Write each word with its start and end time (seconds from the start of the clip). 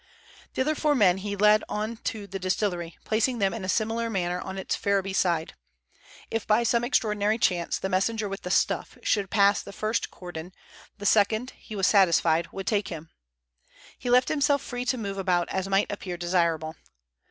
The 0.55 0.63
other 0.63 0.73
four 0.73 0.95
men 0.95 1.17
he 1.19 1.35
led 1.35 1.63
on 1.69 1.97
to 2.05 2.25
the 2.25 2.39
distillery, 2.39 2.97
placing 3.05 3.37
them 3.37 3.53
in 3.53 3.63
a 3.63 3.69
similar 3.69 4.09
manner 4.09 4.41
on 4.41 4.57
its 4.57 4.75
Ferriby 4.75 5.13
side. 5.13 5.53
If 6.31 6.47
by 6.47 6.63
some 6.63 6.83
extraordinary 6.83 7.37
chance 7.37 7.77
the 7.77 7.87
messenger 7.87 8.27
with 8.27 8.41
the 8.41 8.49
"stuff" 8.49 8.97
should 9.03 9.29
pass 9.29 9.61
the 9.61 9.71
first 9.71 10.09
cordon, 10.09 10.53
the 10.97 11.05
second, 11.05 11.51
he 11.51 11.75
was 11.75 11.85
satisfied, 11.85 12.47
would 12.51 12.65
take 12.65 12.87
him. 12.87 13.11
He 13.99 14.09
left 14.09 14.29
himself 14.29 14.63
free 14.63 14.85
to 14.85 14.97
move 14.97 15.19
about 15.19 15.47
as 15.49 15.69
might 15.69 15.91
appear 15.91 16.17
desirable. 16.17 16.77